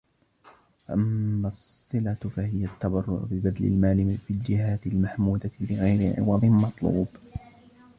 [0.87, 7.07] فَأَمَّا الصِّلَةُ فَهِيَ التَّبَرُّعُ بِبَذْلِ الْمَالِ فِي الْجِهَاتِ الْمَحْمُودَةِ لِغَيْرِ عِوَضٍ مَطْلُوبٍ